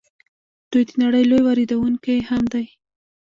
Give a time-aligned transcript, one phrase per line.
[0.71, 2.65] دوی د نړۍ لوی واردونکی هم دي.